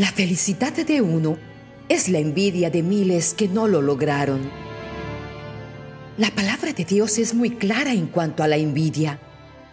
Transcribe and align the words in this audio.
La 0.00 0.10
felicidad 0.10 0.72
de 0.72 1.02
uno 1.02 1.36
es 1.90 2.08
la 2.08 2.20
envidia 2.20 2.70
de 2.70 2.82
miles 2.82 3.34
que 3.34 3.48
no 3.48 3.68
lo 3.68 3.82
lograron. 3.82 4.40
La 6.16 6.34
palabra 6.34 6.72
de 6.72 6.86
Dios 6.86 7.18
es 7.18 7.34
muy 7.34 7.50
clara 7.50 7.92
en 7.92 8.06
cuanto 8.06 8.42
a 8.42 8.48
la 8.48 8.56
envidia. 8.56 9.20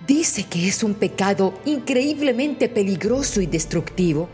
Dice 0.05 0.43
que 0.43 0.67
es 0.67 0.83
un 0.83 0.95
pecado 0.95 1.57
increíblemente 1.63 2.67
peligroso 2.67 3.39
y 3.39 3.45
destructivo. 3.45 4.27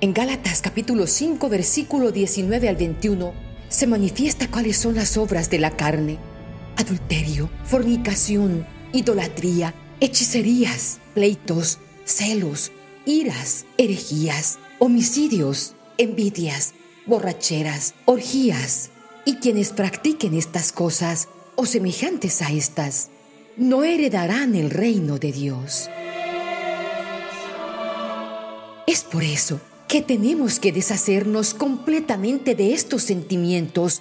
En 0.00 0.14
Gálatas 0.14 0.60
capítulo 0.60 1.08
5 1.08 1.48
versículo 1.48 2.12
19 2.12 2.68
al 2.68 2.76
21 2.76 3.32
se 3.68 3.88
manifiesta 3.88 4.48
cuáles 4.48 4.76
son 4.76 4.94
las 4.94 5.16
obras 5.16 5.50
de 5.50 5.58
la 5.58 5.72
carne. 5.72 6.18
Adulterio, 6.76 7.50
fornicación, 7.64 8.64
idolatría, 8.92 9.74
hechicerías, 9.98 11.00
pleitos, 11.14 11.80
celos, 12.04 12.70
iras, 13.06 13.66
herejías, 13.76 14.60
homicidios, 14.80 15.74
envidias, 15.98 16.72
borracheras, 17.04 17.94
orgías, 18.06 18.90
y 19.26 19.34
quienes 19.36 19.72
practiquen 19.72 20.34
estas 20.34 20.72
cosas 20.72 21.28
o 21.54 21.66
semejantes 21.66 22.40
a 22.40 22.50
estas, 22.50 23.10
no 23.58 23.84
heredarán 23.84 24.54
el 24.54 24.70
reino 24.70 25.18
de 25.18 25.32
Dios. 25.32 25.90
Es 28.86 29.02
por 29.04 29.22
eso 29.22 29.60
que 29.86 30.00
tenemos 30.00 30.58
que 30.58 30.72
deshacernos 30.72 31.52
completamente 31.52 32.54
de 32.54 32.72
estos 32.72 33.02
sentimientos 33.02 34.00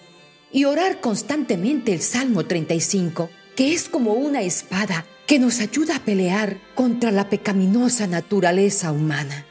y 0.49 0.63
orar 0.63 1.01
constantemente 1.01 1.91
el 1.91 2.01
Salmo 2.01 2.45
35, 2.45 3.29
que 3.57 3.73
es 3.73 3.89
como 3.89 4.13
una 4.13 4.43
espada 4.43 5.05
que 5.27 5.39
nos 5.39 5.59
ayuda 5.59 5.97
a 5.97 6.05
pelear 6.05 6.57
contra 6.73 7.11
la 7.11 7.29
pecaminosa 7.29 8.07
naturaleza 8.07 8.93
humana. 8.93 9.45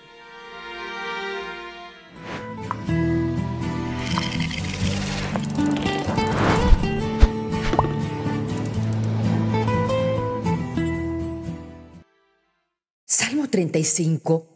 35. 13.59 14.47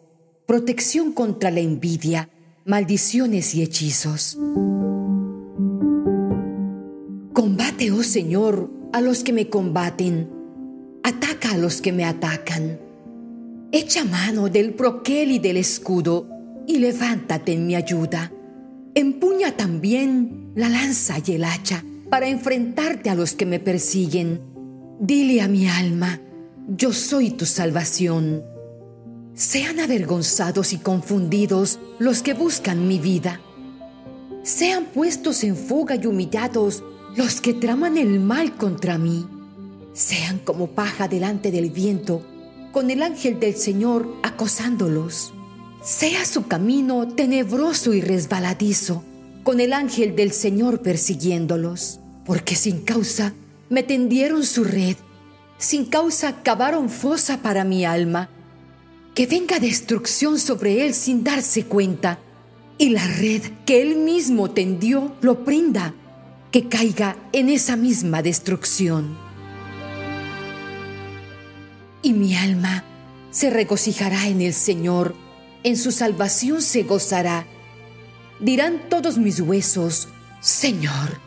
Protección 0.46 1.12
contra 1.12 1.50
la 1.50 1.58
envidia, 1.58 2.28
maldiciones 2.64 3.52
y 3.56 3.62
hechizos. 3.62 4.38
Combate, 7.32 7.90
oh 7.90 8.04
Señor, 8.04 8.70
a 8.92 9.00
los 9.00 9.24
que 9.24 9.32
me 9.32 9.48
combaten. 9.48 10.30
Ataca 11.02 11.54
a 11.54 11.58
los 11.58 11.82
que 11.82 11.90
me 11.90 12.04
atacan. 12.04 12.78
Echa 13.72 14.04
mano 14.04 14.48
del 14.48 14.70
broquel 14.70 15.32
y 15.32 15.40
del 15.40 15.56
escudo 15.56 16.28
y 16.68 16.78
levántate 16.78 17.54
en 17.54 17.66
mi 17.66 17.74
ayuda. 17.74 18.30
Empuña 18.94 19.56
también 19.56 20.52
la 20.54 20.68
lanza 20.68 21.16
y 21.26 21.32
el 21.32 21.42
hacha 21.42 21.82
para 22.08 22.28
enfrentarte 22.28 23.10
a 23.10 23.16
los 23.16 23.34
que 23.34 23.46
me 23.46 23.58
persiguen. 23.58 24.40
Dile 25.00 25.40
a 25.40 25.48
mi 25.48 25.66
alma, 25.66 26.20
yo 26.68 26.92
soy 26.92 27.30
tu 27.30 27.46
salvación. 27.46 28.51
Sean 29.34 29.80
avergonzados 29.80 30.72
y 30.72 30.78
confundidos 30.78 31.78
los 31.98 32.22
que 32.22 32.34
buscan 32.34 32.86
mi 32.86 32.98
vida. 32.98 33.40
Sean 34.42 34.86
puestos 34.86 35.44
en 35.44 35.56
fuga 35.56 35.96
y 35.96 36.06
humillados 36.06 36.82
los 37.16 37.40
que 37.40 37.54
traman 37.54 37.96
el 37.96 38.20
mal 38.20 38.56
contra 38.56 38.98
mí. 38.98 39.26
Sean 39.92 40.38
como 40.38 40.68
paja 40.68 41.08
delante 41.08 41.50
del 41.50 41.70
viento, 41.70 42.26
con 42.72 42.90
el 42.90 43.02
ángel 43.02 43.40
del 43.40 43.56
Señor 43.56 44.08
acosándolos. 44.22 45.32
Sea 45.82 46.24
su 46.24 46.46
camino 46.46 47.08
tenebroso 47.08 47.92
y 47.92 48.00
resbaladizo, 48.00 49.02
con 49.42 49.60
el 49.60 49.72
ángel 49.72 50.14
del 50.14 50.32
Señor 50.32 50.82
persiguiéndolos, 50.82 52.00
porque 52.24 52.54
sin 52.54 52.82
causa 52.82 53.34
me 53.68 53.82
tendieron 53.82 54.44
su 54.44 54.64
red 54.64 54.96
sin 55.62 55.84
causa 55.84 56.42
cavaron 56.42 56.90
fosa 56.90 57.38
para 57.40 57.62
mi 57.62 57.84
alma. 57.84 58.28
Que 59.14 59.26
venga 59.26 59.58
destrucción 59.58 60.38
sobre 60.38 60.84
él 60.84 60.94
sin 60.94 61.22
darse 61.22 61.64
cuenta, 61.66 62.18
y 62.78 62.90
la 62.90 63.06
red 63.06 63.42
que 63.66 63.82
él 63.82 63.96
mismo 63.96 64.50
tendió 64.50 65.14
lo 65.20 65.44
prenda, 65.44 65.94
que 66.50 66.68
caiga 66.68 67.16
en 67.32 67.48
esa 67.48 67.76
misma 67.76 68.22
destrucción. 68.22 69.16
Y 72.02 72.12
mi 72.14 72.34
alma 72.34 72.84
se 73.30 73.50
regocijará 73.50 74.28
en 74.28 74.40
el 74.40 74.52
Señor, 74.52 75.14
en 75.62 75.76
su 75.76 75.92
salvación 75.92 76.60
se 76.62 76.82
gozará. 76.82 77.46
Dirán 78.40 78.88
todos 78.88 79.18
mis 79.18 79.40
huesos, 79.40 80.08
Señor, 80.40 81.20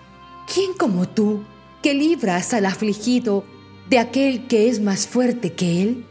¿quién 0.54 0.74
como 0.74 1.08
tú, 1.08 1.44
que 1.82 1.94
libras 1.94 2.54
al 2.54 2.66
afligido 2.66 3.46
de 3.90 4.00
aquel 4.00 4.48
que 4.48 4.70
es 4.70 4.82
más 4.82 5.08
fuerte 5.08 5.54
que 5.54 5.82
él? 5.82 6.06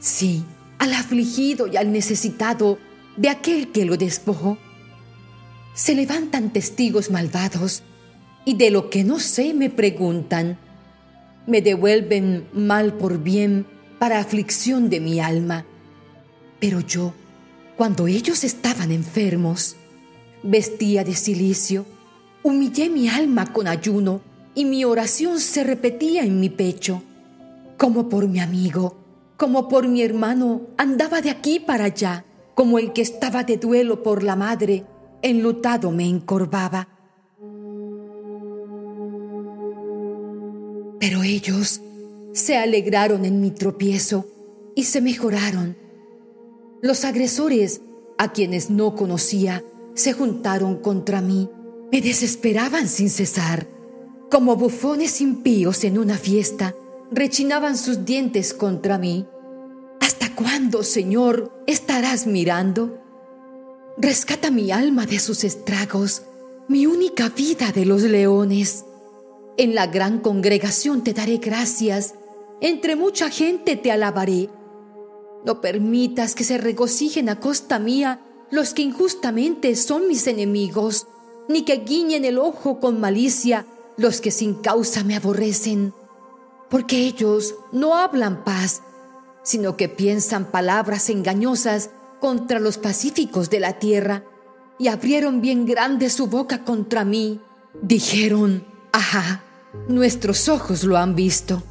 Sí, 0.00 0.44
al 0.78 0.94
afligido 0.94 1.66
y 1.66 1.76
al 1.76 1.92
necesitado 1.92 2.78
de 3.16 3.28
aquel 3.28 3.68
que 3.72 3.84
lo 3.84 3.96
despojó. 3.96 4.58
Se 5.74 5.94
levantan 5.94 6.52
testigos 6.52 7.10
malvados 7.10 7.82
y 8.44 8.54
de 8.54 8.70
lo 8.70 8.90
que 8.90 9.04
no 9.04 9.18
sé 9.18 9.54
me 9.54 9.70
preguntan. 9.70 10.58
Me 11.46 11.62
devuelven 11.62 12.48
mal 12.52 12.94
por 12.94 13.22
bien 13.22 13.66
para 13.98 14.18
aflicción 14.18 14.90
de 14.90 15.00
mi 15.00 15.20
alma. 15.20 15.66
Pero 16.60 16.80
yo, 16.80 17.14
cuando 17.76 18.06
ellos 18.06 18.44
estaban 18.44 18.90
enfermos, 18.90 19.76
vestía 20.42 21.04
de 21.04 21.14
silicio, 21.14 21.86
humillé 22.42 22.88
mi 22.88 23.08
alma 23.08 23.52
con 23.52 23.66
ayuno 23.66 24.20
y 24.54 24.64
mi 24.64 24.84
oración 24.84 25.40
se 25.40 25.64
repetía 25.64 26.22
en 26.24 26.40
mi 26.40 26.48
pecho. 26.48 27.02
Como 27.76 28.08
por 28.08 28.26
mi 28.26 28.40
amigo, 28.40 28.96
como 29.38 29.68
por 29.68 29.86
mi 29.86 30.02
hermano, 30.02 30.62
andaba 30.76 31.20
de 31.22 31.30
aquí 31.30 31.60
para 31.60 31.84
allá, 31.84 32.24
como 32.56 32.80
el 32.80 32.92
que 32.92 33.02
estaba 33.02 33.44
de 33.44 33.56
duelo 33.56 34.02
por 34.02 34.24
la 34.24 34.34
madre, 34.34 34.84
enlutado 35.22 35.92
me 35.92 36.08
encorvaba. 36.08 36.88
Pero 40.98 41.22
ellos 41.22 41.80
se 42.32 42.56
alegraron 42.56 43.24
en 43.24 43.40
mi 43.40 43.52
tropiezo 43.52 44.26
y 44.74 44.82
se 44.82 45.00
mejoraron. 45.00 45.76
Los 46.82 47.04
agresores, 47.04 47.80
a 48.18 48.32
quienes 48.32 48.70
no 48.70 48.96
conocía, 48.96 49.62
se 49.94 50.14
juntaron 50.14 50.78
contra 50.78 51.20
mí, 51.20 51.48
me 51.92 52.00
desesperaban 52.00 52.88
sin 52.88 53.08
cesar. 53.08 53.68
Como 54.32 54.56
bufones 54.56 55.20
impíos 55.20 55.84
en 55.84 55.96
una 55.96 56.18
fiesta, 56.18 56.74
rechinaban 57.10 57.76
sus 57.76 58.04
dientes 58.04 58.54
contra 58.54 58.98
mí. 58.98 59.26
¿Hasta 60.00 60.34
cuándo, 60.34 60.82
Señor, 60.82 61.52
estarás 61.66 62.26
mirando? 62.26 62.98
Rescata 63.96 64.50
mi 64.50 64.70
alma 64.70 65.06
de 65.06 65.18
sus 65.18 65.44
estragos, 65.44 66.22
mi 66.68 66.86
única 66.86 67.28
vida 67.30 67.72
de 67.72 67.84
los 67.84 68.02
leones. 68.02 68.84
En 69.56 69.74
la 69.74 69.86
gran 69.86 70.20
congregación 70.20 71.02
te 71.02 71.14
daré 71.14 71.38
gracias, 71.38 72.14
entre 72.60 72.94
mucha 72.94 73.30
gente 73.30 73.76
te 73.76 73.90
alabaré. 73.90 74.50
No 75.44 75.60
permitas 75.60 76.34
que 76.34 76.44
se 76.44 76.58
regocijen 76.58 77.28
a 77.28 77.40
costa 77.40 77.78
mía 77.78 78.20
los 78.50 78.74
que 78.74 78.82
injustamente 78.82 79.74
son 79.76 80.08
mis 80.08 80.26
enemigos, 80.26 81.06
ni 81.48 81.62
que 81.62 81.78
guiñen 81.78 82.24
el 82.24 82.38
ojo 82.38 82.80
con 82.80 83.00
malicia 83.00 83.66
los 83.96 84.20
que 84.20 84.30
sin 84.30 84.54
causa 84.54 85.02
me 85.02 85.16
aborrecen, 85.16 85.92
porque 86.68 87.06
ellos 87.06 87.54
no 87.72 87.96
hablan 87.96 88.44
paz, 88.44 88.82
sino 89.42 89.76
que 89.76 89.88
piensan 89.88 90.44
palabras 90.44 91.08
engañosas 91.08 91.90
contra 92.20 92.60
los 92.60 92.78
pacíficos 92.78 93.50
de 93.50 93.60
la 93.60 93.78
tierra, 93.78 94.24
y 94.78 94.88
abrieron 94.88 95.40
bien 95.40 95.66
grande 95.66 96.08
su 96.08 96.28
boca 96.28 96.64
contra 96.64 97.04
mí. 97.04 97.40
Dijeron, 97.82 98.64
ajá, 98.92 99.42
nuestros 99.88 100.48
ojos 100.48 100.84
lo 100.84 100.96
han 100.96 101.16
visto. 101.16 101.62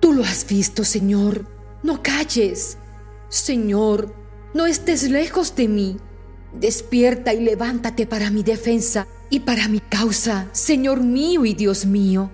Tú 0.00 0.12
lo 0.12 0.22
has 0.22 0.46
visto, 0.46 0.84
Señor, 0.84 1.46
no 1.82 2.02
calles. 2.02 2.76
Señor, 3.28 4.14
no 4.54 4.66
estés 4.66 5.10
lejos 5.10 5.54
de 5.54 5.68
mí. 5.68 5.96
Despierta 6.52 7.32
y 7.32 7.40
levántate 7.40 8.06
para 8.06 8.30
mi 8.30 8.42
defensa 8.42 9.06
y 9.30 9.40
para 9.40 9.68
mi 9.68 9.80
causa, 9.80 10.48
Señor 10.52 11.00
mío 11.00 11.44
y 11.44 11.54
Dios 11.54 11.86
mío. 11.86 12.30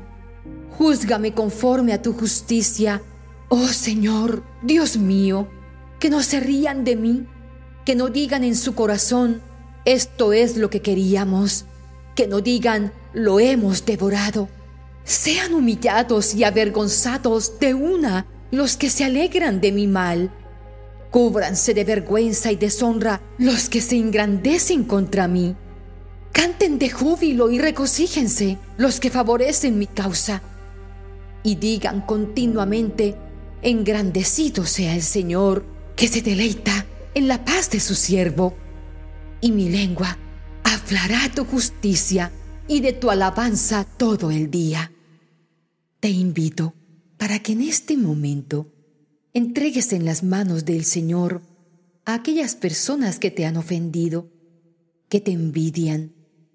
Júzgame 0.79 1.33
conforme 1.33 1.95
a 1.95 2.03
tu 2.03 2.13
justicia, 2.13 3.03
oh 3.49 3.69
Señor, 3.69 4.43
Dios 4.63 4.99
mío, 4.99 5.49
que 5.99 6.11
no 6.11 6.23
se 6.23 6.39
rían 6.39 6.85
de 6.85 6.97
mí, 6.97 7.27
que 7.87 7.95
no 7.95 8.09
digan 8.09 8.45
en 8.45 8.55
su 8.55 8.75
corazón, 8.75 9.41
esto 9.87 10.35
es 10.35 10.59
lo 10.59 10.69
que 10.69 10.83
queríamos, 10.83 11.65
que 12.15 12.27
no 12.27 12.43
digan, 12.43 12.93
lo 13.15 13.41
hemos 13.41 13.87
devorado. 13.87 14.51
Sean 15.05 15.55
humillados 15.55 16.35
y 16.35 16.45
avergonzados 16.45 17.59
de 17.59 17.73
una 17.73 18.27
los 18.51 18.77
que 18.77 18.91
se 18.91 19.05
alegran 19.05 19.61
de 19.61 19.73
mi 19.73 19.87
mal. 19.87 20.31
Cúbranse 21.11 21.73
de 21.73 21.85
vergüenza 21.85 22.53
y 22.53 22.57
deshonra 22.57 23.23
los 23.39 23.71
que 23.71 23.81
se 23.81 23.97
engrandecen 23.97 24.85
contra 24.85 25.27
mí. 25.27 25.57
Canten 26.33 26.79
de 26.79 26.91
júbilo 26.91 27.51
y 27.51 27.59
regocíjense 27.59 28.59
los 28.77 29.01
que 29.01 29.09
favorecen 29.09 29.79
mi 29.79 29.87
causa. 29.87 30.43
Y 31.47 31.55
digan 31.55 32.01
continuamente, 32.01 33.15
engrandecido 33.63 34.67
sea 34.67 34.97
el 34.97 35.03
Señor, 35.03 35.65
que 35.95 36.09
se 36.09 36.21
deleita 36.21 36.87
en 37.15 37.29
la 37.29 37.45
paz 37.45 37.71
de 37.71 37.79
su 37.79 37.95
siervo. 37.95 38.57
Y 39.41 39.53
mi 39.53 39.69
lengua 39.69 40.19
hablará 40.65 41.33
tu 41.33 41.45
justicia 41.45 42.33
y 42.67 42.81
de 42.81 42.93
tu 42.95 43.13
alabanza 43.13 43.85
todo 43.85 44.33
el 44.33 44.51
día. 44.51 44.91
Te 46.01 46.09
invito 46.09 46.75
para 47.17 47.39
que 47.39 47.53
en 47.53 47.63
este 47.63 47.97
momento 47.97 48.73
entregues 49.33 49.93
en 49.93 50.05
las 50.05 50.25
manos 50.25 50.65
del 50.65 50.85
Señor 50.85 51.43
a 52.07 52.15
aquellas 52.15 52.57
personas 52.57 53.21
que 53.21 53.31
te 53.31 53.47
han 53.47 53.57
ofendido, 53.57 54.33
que 55.09 55.21
te 55.21 55.31
envidian, 55.31 56.13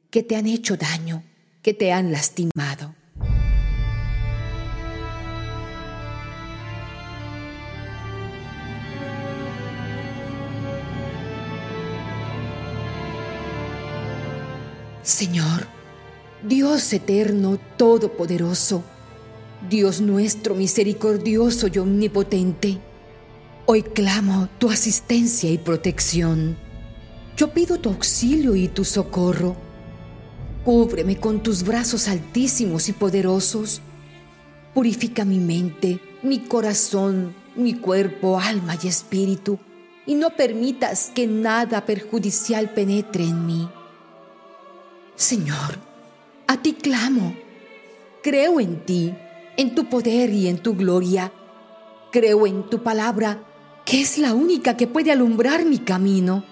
que 0.09 0.21
te 0.21 0.35
han 0.35 0.47
hecho 0.47 0.75
daño, 0.75 1.23
que 1.61 1.73
te 1.73 1.93
han 1.93 2.11
lastimado. 2.11 2.93
Señor, 15.21 15.67
Dios 16.41 16.91
eterno, 16.93 17.59
todopoderoso, 17.77 18.83
Dios 19.69 20.01
nuestro 20.01 20.55
misericordioso 20.55 21.67
y 21.71 21.77
omnipotente, 21.77 22.79
hoy 23.67 23.83
clamo 23.83 24.49
tu 24.57 24.71
asistencia 24.71 25.51
y 25.51 25.59
protección. 25.59 26.57
Yo 27.37 27.53
pido 27.53 27.77
tu 27.77 27.89
auxilio 27.89 28.55
y 28.55 28.67
tu 28.67 28.83
socorro. 28.83 29.55
Cúbreme 30.65 31.17
con 31.17 31.43
tus 31.43 31.61
brazos 31.61 32.07
altísimos 32.07 32.89
y 32.89 32.93
poderosos. 32.93 33.79
Purifica 34.73 35.23
mi 35.23 35.37
mente, 35.37 35.99
mi 36.23 36.39
corazón, 36.39 37.35
mi 37.55 37.75
cuerpo, 37.75 38.39
alma 38.39 38.75
y 38.81 38.87
espíritu, 38.87 39.59
y 40.07 40.15
no 40.15 40.31
permitas 40.31 41.11
que 41.13 41.27
nada 41.27 41.85
perjudicial 41.85 42.73
penetre 42.73 43.25
en 43.25 43.45
mí. 43.45 43.69
Señor, 45.21 45.77
a 46.47 46.63
ti 46.63 46.73
clamo. 46.73 47.35
Creo 48.23 48.59
en 48.59 48.83
ti 48.85 49.13
en 49.55 49.75
tu 49.75 49.87
poder 49.87 50.33
y 50.33 50.47
en 50.47 50.57
tu 50.57 50.73
gloria. 50.75 51.31
Creo 52.11 52.47
en 52.47 52.67
tu 52.71 52.81
palabra, 52.81 53.43
que 53.85 54.01
es 54.01 54.17
la 54.17 54.33
única 54.33 54.77
que 54.77 54.87
puede 54.87 55.11
alumbrar 55.11 55.63
mi 55.63 55.77
camino. 55.77 56.43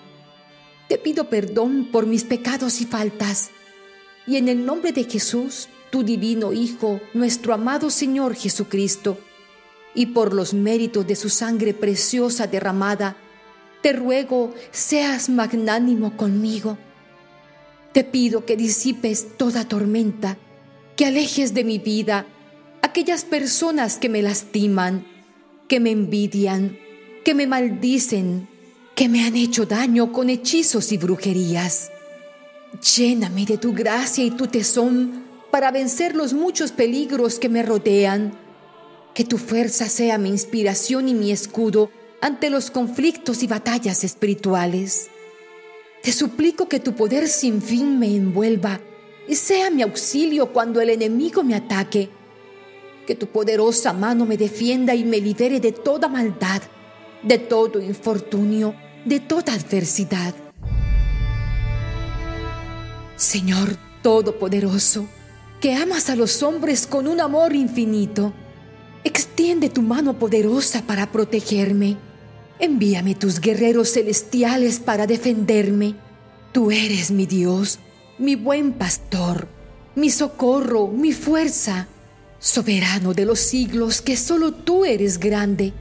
Te 0.88 1.00
pido 1.00 1.31
perdón 1.31 1.89
por 1.92 2.06
mis 2.06 2.24
pecados 2.24 2.80
y 2.80 2.86
faltas, 2.86 3.50
y 4.27 4.38
en 4.38 4.48
el 4.48 4.63
nombre 4.63 4.92
de 4.92 5.06
Jesús, 5.06 5.68
tu 5.89 6.04
divino 6.04 6.54
Hijo, 6.54 7.01
nuestro 7.15 7.56
amado 7.56 7.89
Señor 7.89 8.36
Jesucristo, 8.36 9.18
y 9.95 10.07
por 10.07 10.31
los 10.31 10.54
méritos 10.54 11.07
de 11.07 11.15
su 11.15 11.30
sangre 11.30 11.74
preciosa 11.74 12.45
derramada, 12.45 13.18
te 13.81 13.94
ruego 13.94 14.54
seas 14.69 15.27
magnánimo 15.27 16.15
conmigo. 16.15 16.77
Te 17.94 18.03
pido 18.03 18.45
que 18.45 18.56
disipes 18.56 19.38
toda 19.38 19.68
tormenta, 19.68 20.38
que 20.95 21.06
alejes 21.06 21.53
de 21.53 21.63
mi 21.63 21.80
vida 21.80 22.25
aquellas 22.81 23.24
personas 23.24 23.97
que 23.97 24.09
me 24.09 24.21
lastiman, 24.21 25.06
que 25.68 25.80
me 25.80 25.91
envidian, 25.91 26.77
que 27.24 27.33
me 27.33 27.47
maldicen, 27.47 28.47
que 28.95 29.07
me 29.07 29.25
han 29.25 29.36
hecho 29.36 29.65
daño 29.65 30.12
con 30.12 30.30
hechizos 30.30 30.91
y 30.91 30.97
brujerías. 30.97 31.91
Lléname 32.95 33.45
de 33.45 33.57
tu 33.57 33.74
gracia 33.74 34.24
y 34.24 34.31
tu 34.31 34.47
tesón 34.47 35.24
para 35.51 35.71
vencer 35.71 36.15
los 36.15 36.33
muchos 36.33 36.71
peligros 36.71 37.39
que 37.39 37.50
me 37.50 37.63
rodean. 37.63 38.33
Que 39.13 39.24
tu 39.24 39.38
fuerza 39.38 39.89
sea 39.89 40.18
mi 40.18 40.30
inspiración 40.30 41.07
y 41.07 41.13
mi 41.13 41.31
escudo 41.31 41.89
ante 42.21 42.50
los 42.50 42.71
conflictos 42.71 43.44
y 43.44 43.47
batallas 43.47 44.03
espirituales. 44.03 45.09
Te 46.01 46.12
suplico 46.13 46.68
que 46.68 46.80
tu 46.80 46.94
poder 46.94 47.28
sin 47.28 47.62
fin 47.62 48.00
me 48.00 48.16
envuelva 48.16 48.80
y 49.28 49.36
sea 49.36 49.69
mi 49.69 49.81
auxilio 49.81 50.54
cuando 50.54 50.81
el 50.81 50.90
enemigo 50.90 51.44
me 51.44 51.56
ataque 51.56 52.10
que 53.10 53.16
tu 53.16 53.25
poderosa 53.25 53.92
mano 53.92 54.24
me 54.28 54.38
defienda 54.38 54.94
y 54.94 55.04
me 55.04 55.19
libere 55.19 55.60
de 55.60 55.72
toda 55.72 56.07
maldad, 56.07 56.62
de 57.24 57.40
todo 57.40 57.81
infortunio, 57.81 58.75
de 59.04 59.19
toda 59.19 59.54
adversidad. 59.54 60.36
Señor 63.16 63.78
Todopoderoso, 64.04 65.07
que 65.60 65.74
amas 65.74 66.12
a 66.12 66.16
los 66.16 66.44
hombres 66.44 66.86
con 66.86 67.07
un 67.07 67.19
amor 67.19 67.56
infinito, 67.56 68.31
extiende 69.04 69.69
tu 69.69 69.81
mano 69.81 70.19
poderosa 70.19 70.84
para 70.84 71.12
protegerme. 71.12 71.98
Envíame 72.60 73.16
tus 73.16 73.40
guerreros 73.40 73.94
celestiales 73.94 74.80
para 74.80 75.08
defenderme. 75.08 75.96
Tú 76.52 76.72
eres 76.72 77.12
mi 77.12 77.26
Dios, 77.26 77.80
mi 78.18 78.36
buen 78.36 78.74
pastor, 78.74 79.48
mi 79.96 80.10
socorro, 80.10 80.88
mi 80.88 81.14
fuerza 81.14 81.88
Soberano 82.40 83.14
de 83.14 83.26
los 83.26 83.40
siglos, 83.40 84.02
que 84.02 84.16
solo 84.16 84.54
tú 84.54 84.86
eres 84.86 85.20
grande, 85.20 85.74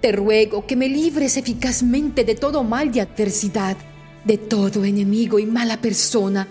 te 0.00 0.10
ruego 0.10 0.66
que 0.66 0.74
me 0.74 0.88
libres 0.88 1.36
eficazmente 1.36 2.24
de 2.24 2.34
todo 2.34 2.64
mal 2.64 2.96
y 2.96 3.00
adversidad, 3.00 3.76
de 4.24 4.38
todo 4.38 4.86
enemigo 4.86 5.38
y 5.38 5.44
mala 5.44 5.82
persona. 5.82 6.48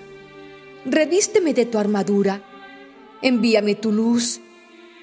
Revísteme 0.85 1.55
de 1.55 1.65
tu 1.65 1.79
armadura, 1.79 2.43
envíame 3.23 3.73
tu 3.73 3.91
luz, 3.91 4.41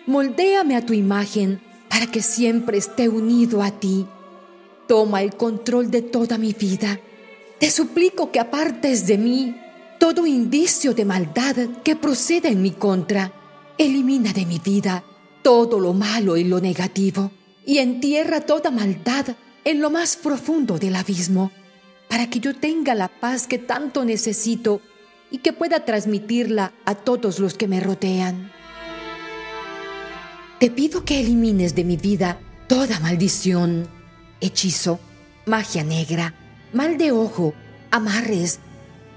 moldéame 0.07 0.77
a 0.77 0.87
tu 0.87 0.93
imagen 0.93 1.61
para 1.89 2.07
que 2.07 2.23
siempre 2.23 2.79
esté 2.79 3.09
unido 3.09 3.61
a 3.61 3.73
ti. 3.73 4.07
Toma 4.87 5.23
el 5.23 5.35
control 5.37 5.91
de 5.91 6.03
toda 6.03 6.39
mi 6.39 6.53
vida. 6.53 7.01
Te 7.59 7.71
suplico 7.71 8.31
que 8.31 8.41
apartes 8.41 9.07
de 9.07 9.19
mí 9.19 9.57
todo 9.99 10.27
indicio 10.27 10.95
de 10.95 11.05
maldad 11.05 11.57
que 11.83 11.97
proceda 11.97 12.49
en 12.49 12.61
mi 12.61 12.73
contra 12.73 13.33
Elimina 13.77 14.33
de 14.33 14.47
mi 14.47 14.61
vida 14.61 15.03
todo 15.43 15.81
lo 15.81 15.93
malo 15.93 16.37
y 16.37 16.45
lo 16.45 16.61
negativo 16.61 17.33
y 17.67 17.79
entierra 17.79 18.41
toda 18.41 18.71
maldad 18.71 19.37
en 19.65 19.81
lo 19.81 19.91
más 19.91 20.17
profundo 20.17 20.79
del 20.79 20.95
abismo, 20.95 21.51
para 22.09 22.31
que 22.31 22.39
yo 22.39 22.55
tenga 22.55 22.95
la 22.95 23.09
paz 23.09 23.49
que 23.49 23.59
tanto 23.59 24.05
necesito 24.05 24.81
y 25.31 25.39
que 25.39 25.53
pueda 25.53 25.85
transmitirla 25.85 26.73
a 26.85 26.95
todos 26.95 27.41
los 27.41 27.55
que 27.55 27.67
me 27.67 27.81
rodean. 27.81 28.53
Te 30.61 30.71
pido 30.71 31.05
que 31.05 31.19
elimines 31.19 31.75
de 31.75 31.85
mi 31.85 31.97
vida 31.97 32.39
toda 32.69 33.01
maldición, 33.01 33.89
hechizo, 34.45 35.01
magia 35.47 35.85
negra, 35.85 36.35
mal 36.73 36.99
de 36.99 37.13
ojo, 37.13 37.55
amarres, 37.91 38.61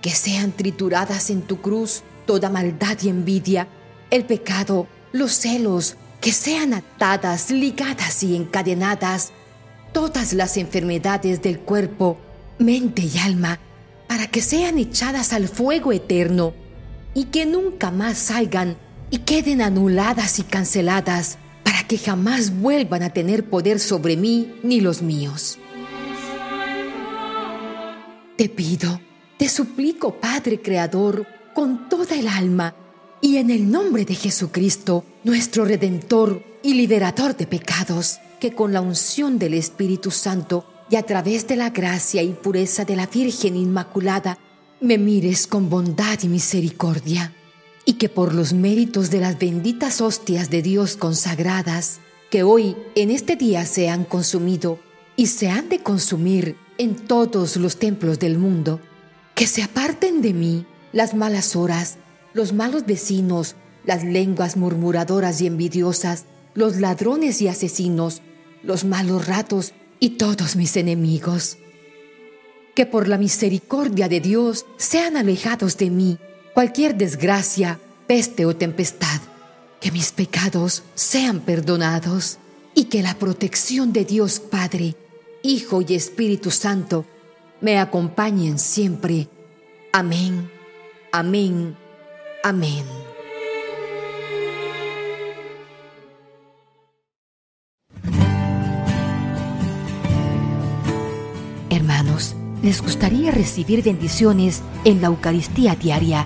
que 0.02 0.12
sean 0.12 0.52
trituradas 0.52 1.30
en 1.30 1.42
tu 1.42 1.62
cruz 1.62 2.04
toda 2.26 2.50
maldad 2.50 2.98
y 3.02 3.10
envidia, 3.10 3.68
el 4.12 4.26
pecado, 4.26 4.88
los 5.12 5.32
celos, 5.32 5.96
que 6.22 6.32
sean 6.32 6.74
atadas, 6.74 7.50
ligadas 7.50 8.22
y 8.24 8.36
encadenadas, 8.36 9.32
todas 9.94 10.34
las 10.34 10.58
enfermedades 10.58 11.42
del 11.42 11.60
cuerpo, 11.60 12.18
mente 12.60 13.02
y 13.02 13.18
alma, 13.18 13.60
para 14.08 14.28
que 14.28 14.42
sean 14.42 14.78
echadas 14.78 15.34
al 15.34 15.48
fuego 15.48 15.92
eterno 15.92 16.54
y 17.14 17.26
que 17.26 17.46
nunca 17.46 17.92
más 17.92 18.18
salgan 18.18 18.78
y 19.10 19.20
queden 19.20 19.62
anuladas 19.62 20.40
y 20.40 20.44
canceladas, 20.44 21.38
que 21.88 21.98
jamás 21.98 22.60
vuelvan 22.60 23.04
a 23.04 23.12
tener 23.12 23.50
poder 23.50 23.80
sobre 23.80 24.18
mí 24.18 24.54
ni 24.64 24.82
los 24.82 25.02
míos. 25.02 25.58
Te 28.36 28.50
pido, 28.50 29.02
te 29.38 29.50
suplico, 29.50 30.20
Padre 30.20 30.62
Creador, 30.62 31.26
con 31.56 31.90
toda 31.90 32.16
el 32.16 32.28
alma, 32.28 32.76
y 33.20 33.38
en 33.38 33.50
el 33.50 33.72
nombre 33.72 34.06
de 34.06 34.14
Jesucristo, 34.14 35.04
nuestro 35.24 35.66
Redentor 35.66 36.44
y 36.62 36.76
Liberador 36.76 37.36
de 37.36 37.48
pecados, 37.48 38.20
que 38.40 38.54
con 38.54 38.74
la 38.74 38.82
unción 38.82 39.40
del 39.40 39.56
Espíritu 39.56 40.12
Santo 40.12 40.66
y 40.90 40.98
a 40.98 41.04
través 41.04 41.48
de 41.48 41.56
la 41.56 41.72
gracia 41.72 42.22
y 42.22 42.34
pureza 42.34 42.86
de 42.86 42.96
la 42.96 43.08
Virgen 43.08 43.56
Inmaculada, 43.56 44.38
me 44.80 44.98
mires 44.98 45.48
con 45.48 45.70
bondad 45.70 46.20
y 46.22 46.28
misericordia, 46.28 47.34
y 47.88 47.94
que 47.94 48.10
por 48.10 48.36
los 48.36 48.52
méritos 48.52 49.10
de 49.12 49.22
las 49.22 49.40
benditas 49.40 50.02
hostias 50.02 50.50
de 50.50 50.62
Dios 50.62 50.98
consagradas, 50.98 52.02
que 52.30 52.44
hoy 52.44 52.76
en 52.96 53.10
este 53.10 53.38
día 53.38 53.66
se 53.66 53.88
han 53.88 54.04
consumido 54.04 54.78
y 55.16 55.28
se 55.28 55.50
han 55.50 55.70
de 55.70 55.80
consumir 55.80 56.58
en 56.78 56.96
todos 56.96 57.56
los 57.56 57.78
templos 57.78 58.20
del 58.20 58.38
mundo, 58.38 58.82
que 59.36 59.48
se 59.48 59.64
aparten 59.64 60.22
de 60.22 60.34
mí 60.34 60.66
las 60.92 61.16
malas 61.16 61.56
horas, 61.56 61.98
los 62.34 62.52
malos 62.52 62.86
vecinos, 62.86 63.56
las 63.86 64.04
lenguas 64.04 64.58
murmuradoras 64.58 65.40
y 65.40 65.48
envidiosas, 65.48 66.26
los 66.56 66.82
ladrones 66.82 67.42
y 67.42 67.48
asesinos, 67.48 68.22
los 68.64 68.84
malos 68.84 69.28
ratos 69.28 69.72
y 70.02 70.18
todos 70.18 70.58
mis 70.58 70.76
enemigos. 70.76 71.58
Que 72.76 72.86
por 72.86 73.08
la 73.08 73.18
misericordia 73.18 74.10
de 74.10 74.20
Dios 74.20 74.66
sean 74.76 75.16
alejados 75.16 75.78
de 75.78 75.90
mí 75.90 76.20
cualquier 76.58 76.96
desgracia, 76.96 77.80
peste 78.08 78.48
o 78.48 78.56
tempestad. 78.56 79.22
Que 79.80 79.92
mis 79.92 80.12
pecados 80.12 80.82
sean 80.96 81.42
perdonados 81.42 82.40
y 82.74 82.86
que 82.86 83.04
la 83.04 83.14
protección 83.14 83.94
de 83.94 84.06
Dios 84.06 84.40
Padre, 84.40 84.96
Hijo 85.44 85.84
y 85.88 85.94
Espíritu 85.94 86.50
Santo 86.50 87.06
me 87.62 87.78
acompañen 87.78 88.58
siempre. 88.58 89.28
Amén, 89.94 90.50
amén, 91.12 91.78
amén. 92.44 92.86
Hermanos, 101.70 102.36
¿les 102.64 102.82
gustaría 102.82 103.30
recibir 103.30 103.84
bendiciones 103.84 104.64
en 104.86 105.02
la 105.02 105.08
Eucaristía 105.10 105.76
diaria, 105.76 106.26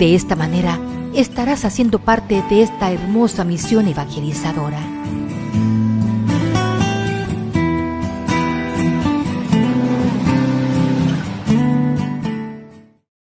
De 0.00 0.14
esta 0.14 0.34
manera 0.34 0.78
estarás 1.14 1.66
haciendo 1.66 1.98
parte 1.98 2.42
de 2.48 2.62
esta 2.62 2.90
hermosa 2.90 3.44
misión 3.44 3.86
evangelizadora. 3.86 4.99